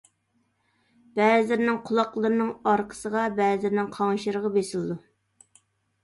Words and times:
بەزىلىرىنىڭ 1.17 1.75
قۇلاقلىرىنىڭ 1.89 2.49
ئارقىسىغا، 2.71 3.25
بەزىلىرىنىڭ 3.41 3.91
قاڭشىرىغا 3.97 4.51
بېسىلىدۇ. 4.57 4.97